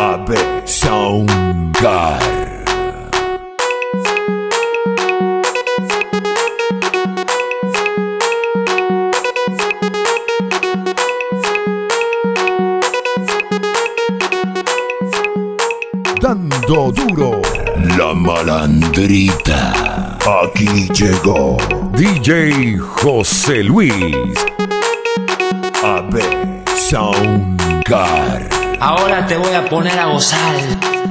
[0.00, 0.34] AB
[0.64, 2.18] Soundgar.
[16.18, 17.42] Dando duro.
[17.98, 20.16] La malandrita.
[20.42, 21.58] Aquí llegó
[21.92, 24.16] DJ José Luis.
[25.82, 26.22] AB
[26.74, 28.59] Soundgar.
[28.80, 31.09] Ahora te voy a poner a gozar.